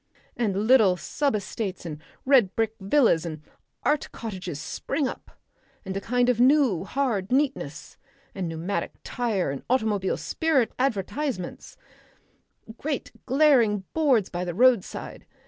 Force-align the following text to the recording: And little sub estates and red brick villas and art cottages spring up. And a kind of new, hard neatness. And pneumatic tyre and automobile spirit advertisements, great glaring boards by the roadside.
And 0.35 0.65
little 0.65 0.97
sub 0.97 1.35
estates 1.35 1.85
and 1.85 2.01
red 2.25 2.55
brick 2.55 2.73
villas 2.79 3.23
and 3.23 3.43
art 3.83 4.09
cottages 4.11 4.59
spring 4.59 5.07
up. 5.07 5.29
And 5.85 5.95
a 5.95 6.01
kind 6.01 6.27
of 6.27 6.39
new, 6.39 6.85
hard 6.85 7.31
neatness. 7.31 7.97
And 8.33 8.49
pneumatic 8.49 8.93
tyre 9.03 9.51
and 9.51 9.61
automobile 9.69 10.17
spirit 10.17 10.71
advertisements, 10.79 11.77
great 12.79 13.11
glaring 13.27 13.83
boards 13.93 14.31
by 14.31 14.43
the 14.43 14.55
roadside. 14.55 15.27